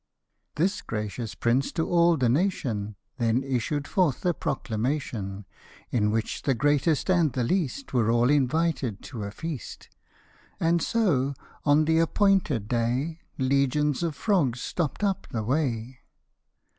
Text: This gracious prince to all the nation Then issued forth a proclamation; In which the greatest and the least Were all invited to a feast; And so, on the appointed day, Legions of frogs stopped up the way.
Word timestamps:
This 0.55 0.81
gracious 0.81 1.35
prince 1.35 1.71
to 1.73 1.87
all 1.87 2.17
the 2.17 2.27
nation 2.27 2.95
Then 3.19 3.43
issued 3.43 3.87
forth 3.87 4.25
a 4.25 4.33
proclamation; 4.33 5.45
In 5.91 6.09
which 6.09 6.41
the 6.41 6.55
greatest 6.55 7.07
and 7.07 7.31
the 7.33 7.43
least 7.43 7.93
Were 7.93 8.09
all 8.09 8.31
invited 8.31 9.03
to 9.03 9.21
a 9.21 9.29
feast; 9.29 9.89
And 10.59 10.81
so, 10.81 11.35
on 11.65 11.85
the 11.85 11.99
appointed 11.99 12.67
day, 12.67 13.19
Legions 13.37 14.01
of 14.01 14.15
frogs 14.15 14.59
stopped 14.59 15.03
up 15.03 15.27
the 15.29 15.43
way. 15.43 15.99